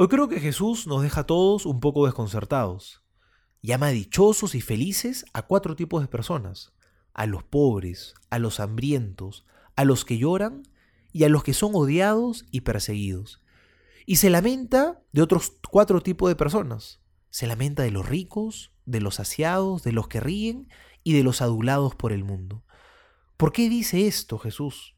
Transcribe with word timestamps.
Hoy 0.00 0.06
creo 0.06 0.28
que 0.28 0.38
Jesús 0.38 0.86
nos 0.86 1.02
deja 1.02 1.22
a 1.22 1.26
todos 1.26 1.66
un 1.66 1.80
poco 1.80 2.06
desconcertados. 2.06 3.02
Llama 3.62 3.88
dichosos 3.88 4.54
y 4.54 4.60
felices 4.60 5.24
a 5.32 5.42
cuatro 5.42 5.74
tipos 5.74 6.00
de 6.02 6.06
personas. 6.06 6.72
A 7.14 7.26
los 7.26 7.42
pobres, 7.42 8.14
a 8.30 8.38
los 8.38 8.60
hambrientos, 8.60 9.44
a 9.74 9.84
los 9.84 10.04
que 10.04 10.16
lloran 10.16 10.62
y 11.12 11.24
a 11.24 11.28
los 11.28 11.42
que 11.42 11.52
son 11.52 11.72
odiados 11.74 12.46
y 12.52 12.60
perseguidos. 12.60 13.42
Y 14.06 14.16
se 14.16 14.30
lamenta 14.30 15.02
de 15.10 15.20
otros 15.20 15.54
cuatro 15.68 16.00
tipos 16.00 16.28
de 16.28 16.36
personas. 16.36 17.00
Se 17.30 17.48
lamenta 17.48 17.82
de 17.82 17.90
los 17.90 18.08
ricos, 18.08 18.70
de 18.86 19.00
los 19.00 19.16
saciados, 19.16 19.82
de 19.82 19.90
los 19.90 20.06
que 20.06 20.20
ríen 20.20 20.68
y 21.02 21.14
de 21.14 21.24
los 21.24 21.42
adulados 21.42 21.96
por 21.96 22.12
el 22.12 22.22
mundo. 22.22 22.64
¿Por 23.36 23.50
qué 23.50 23.68
dice 23.68 24.06
esto 24.06 24.38
Jesús? 24.38 24.94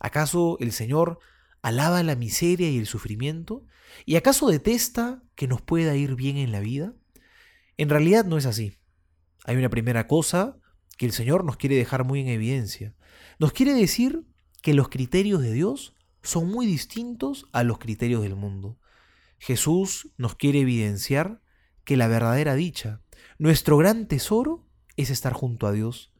¿Acaso 0.00 0.58
el 0.60 0.72
Señor 0.72 1.18
alaba 1.64 2.02
la 2.02 2.14
miseria 2.14 2.68
y 2.70 2.76
el 2.76 2.86
sufrimiento? 2.86 3.64
¿Y 4.04 4.16
acaso 4.16 4.48
detesta 4.48 5.22
que 5.34 5.48
nos 5.48 5.62
pueda 5.62 5.96
ir 5.96 6.14
bien 6.14 6.36
en 6.36 6.52
la 6.52 6.60
vida? 6.60 6.92
En 7.78 7.88
realidad 7.88 8.26
no 8.26 8.36
es 8.36 8.44
así. 8.44 8.76
Hay 9.44 9.56
una 9.56 9.70
primera 9.70 10.06
cosa 10.06 10.58
que 10.98 11.06
el 11.06 11.12
Señor 11.12 11.42
nos 11.42 11.56
quiere 11.56 11.76
dejar 11.76 12.04
muy 12.04 12.20
en 12.20 12.28
evidencia. 12.28 12.94
Nos 13.38 13.52
quiere 13.52 13.72
decir 13.72 14.26
que 14.60 14.74
los 14.74 14.90
criterios 14.90 15.40
de 15.40 15.52
Dios 15.52 15.94
son 16.22 16.50
muy 16.50 16.66
distintos 16.66 17.46
a 17.52 17.64
los 17.64 17.78
criterios 17.78 18.22
del 18.22 18.36
mundo. 18.36 18.78
Jesús 19.38 20.10
nos 20.18 20.34
quiere 20.36 20.60
evidenciar 20.60 21.40
que 21.84 21.96
la 21.96 22.08
verdadera 22.08 22.54
dicha, 22.54 23.00
nuestro 23.38 23.78
gran 23.78 24.06
tesoro, 24.06 24.68
es 24.96 25.08
estar 25.08 25.32
junto 25.32 25.66
a 25.66 25.72
Dios, 25.72 26.12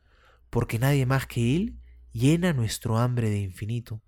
porque 0.48 0.78
nadie 0.78 1.04
más 1.04 1.26
que 1.26 1.54
Él 1.54 1.78
llena 2.12 2.54
nuestro 2.54 2.96
hambre 2.96 3.28
de 3.28 3.40
infinito. 3.40 4.02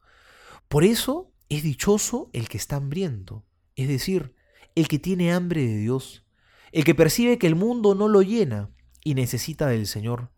Por 0.69 0.85
eso 0.85 1.33
es 1.49 1.63
dichoso 1.63 2.31
el 2.33 2.49
que 2.49 2.59
está 2.59 2.77
hambriento, 2.77 3.45
es 3.77 3.89
decir, 3.89 4.35
el 4.75 4.89
que 4.89 4.99
tiene 4.99 5.33
hambre 5.33 5.67
de 5.67 5.77
Dios, 5.77 6.27
el 6.73 6.85
que 6.85 6.95
percibe 6.95 7.39
que 7.39 7.47
el 7.47 7.55
mundo 7.55 7.95
no 7.95 8.09
lo 8.09 8.23
llena 8.23 8.71
y 9.05 9.15
necesita 9.15 9.69
del 9.69 9.87
Señor. 9.87 10.33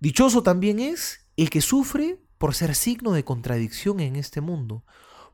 Dichoso 0.00 0.42
también 0.42 0.78
es 0.78 1.26
el 1.36 1.50
que 1.50 1.60
sufre 1.60 2.20
por 2.36 2.54
ser 2.54 2.74
signo 2.74 3.12
de 3.12 3.24
contradicción 3.24 4.00
en 4.00 4.16
este 4.16 4.40
mundo, 4.40 4.84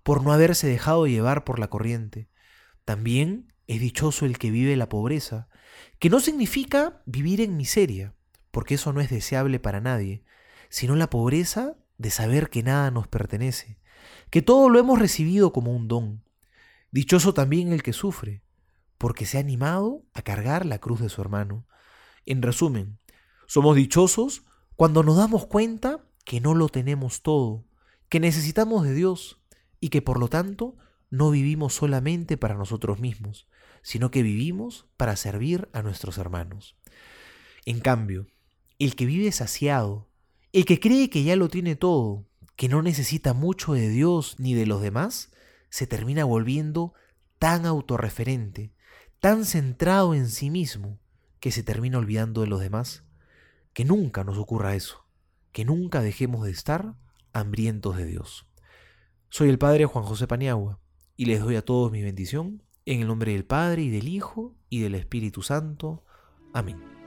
por 0.02 0.22
no 0.22 0.32
haberse 0.32 0.68
dejado 0.68 1.06
llevar 1.06 1.44
por 1.44 1.58
la 1.58 1.68
corriente. 1.68 2.28
También 2.84 3.52
es 3.66 3.80
dichoso 3.80 4.26
el 4.26 4.38
que 4.38 4.50
vive 4.50 4.76
la 4.76 4.88
pobreza, 4.88 5.48
que 5.98 6.10
no 6.10 6.20
significa 6.20 7.02
vivir 7.06 7.40
en 7.40 7.56
miseria, 7.56 8.14
porque 8.50 8.74
eso 8.74 8.92
no 8.92 9.00
es 9.00 9.10
deseable 9.10 9.58
para 9.58 9.80
nadie, 9.80 10.22
sino 10.68 10.94
la 10.96 11.10
pobreza 11.10 11.76
de 11.98 12.10
saber 12.10 12.48
que 12.48 12.62
nada 12.62 12.90
nos 12.90 13.08
pertenece, 13.08 13.79
que 14.30 14.42
todo 14.42 14.68
lo 14.68 14.78
hemos 14.78 14.98
recibido 14.98 15.52
como 15.52 15.74
un 15.74 15.88
don. 15.88 16.22
Dichoso 16.90 17.34
también 17.34 17.72
el 17.72 17.82
que 17.82 17.92
sufre, 17.92 18.42
porque 18.98 19.26
se 19.26 19.36
ha 19.38 19.40
animado 19.40 20.04
a 20.12 20.22
cargar 20.22 20.66
la 20.66 20.78
cruz 20.78 21.00
de 21.00 21.08
su 21.08 21.20
hermano. 21.20 21.66
En 22.26 22.42
resumen, 22.42 22.98
somos 23.46 23.76
dichosos 23.76 24.44
cuando 24.76 25.02
nos 25.02 25.16
damos 25.16 25.46
cuenta 25.46 26.04
que 26.24 26.40
no 26.40 26.54
lo 26.54 26.68
tenemos 26.68 27.22
todo, 27.22 27.64
que 28.08 28.20
necesitamos 28.20 28.84
de 28.84 28.94
Dios 28.94 29.40
y 29.80 29.88
que 29.88 30.02
por 30.02 30.18
lo 30.18 30.28
tanto 30.28 30.76
no 31.10 31.30
vivimos 31.30 31.74
solamente 31.74 32.36
para 32.36 32.54
nosotros 32.54 33.00
mismos, 33.00 33.48
sino 33.82 34.10
que 34.10 34.22
vivimos 34.22 34.86
para 34.96 35.16
servir 35.16 35.68
a 35.72 35.82
nuestros 35.82 36.18
hermanos. 36.18 36.76
En 37.66 37.80
cambio, 37.80 38.26
el 38.78 38.94
que 38.96 39.06
vive 39.06 39.32
saciado, 39.32 40.08
el 40.52 40.64
que 40.64 40.80
cree 40.80 41.10
que 41.10 41.22
ya 41.22 41.36
lo 41.36 41.48
tiene 41.48 41.76
todo, 41.76 42.26
que 42.60 42.68
no 42.68 42.82
necesita 42.82 43.32
mucho 43.32 43.72
de 43.72 43.88
Dios 43.88 44.36
ni 44.38 44.52
de 44.52 44.66
los 44.66 44.82
demás, 44.82 45.32
se 45.70 45.86
termina 45.86 46.26
volviendo 46.26 46.92
tan 47.38 47.64
autorreferente, 47.64 48.74
tan 49.18 49.46
centrado 49.46 50.12
en 50.14 50.28
sí 50.28 50.50
mismo, 50.50 50.98
que 51.40 51.52
se 51.52 51.62
termina 51.62 51.96
olvidando 51.96 52.42
de 52.42 52.48
los 52.48 52.60
demás. 52.60 53.02
Que 53.72 53.86
nunca 53.86 54.24
nos 54.24 54.36
ocurra 54.36 54.74
eso, 54.74 55.06
que 55.52 55.64
nunca 55.64 56.02
dejemos 56.02 56.44
de 56.44 56.50
estar 56.50 56.96
hambrientos 57.32 57.96
de 57.96 58.04
Dios. 58.04 58.46
Soy 59.30 59.48
el 59.48 59.56
Padre 59.56 59.86
Juan 59.86 60.04
José 60.04 60.26
Paniagua 60.26 60.80
y 61.16 61.24
les 61.24 61.40
doy 61.40 61.56
a 61.56 61.64
todos 61.64 61.90
mi 61.90 62.02
bendición 62.02 62.62
en 62.84 63.00
el 63.00 63.06
nombre 63.06 63.32
del 63.32 63.46
Padre 63.46 63.84
y 63.84 63.88
del 63.88 64.06
Hijo 64.06 64.54
y 64.68 64.80
del 64.80 64.96
Espíritu 64.96 65.40
Santo. 65.40 66.04
Amén. 66.52 66.99